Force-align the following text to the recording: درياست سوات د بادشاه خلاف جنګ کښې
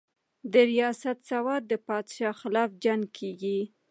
درياست 0.53 1.17
سوات 1.29 1.61
د 1.67 1.73
بادشاه 1.87 2.35
خلاف 2.41 2.69
جنګ 2.83 3.01
کښې 3.15 3.59